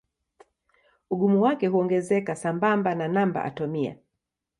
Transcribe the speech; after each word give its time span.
Ugumu 1.09 1.41
wake 1.43 1.67
huongezeka 1.67 2.35
sambamba 2.35 2.95
na 2.95 3.07
namba 3.07 3.43
atomia. 3.45 3.97